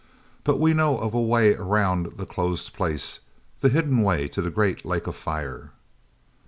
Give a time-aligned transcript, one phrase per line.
[0.43, 3.19] But we know of a way around the closed place,
[3.59, 5.73] the hidden way to the great Lake of Fire."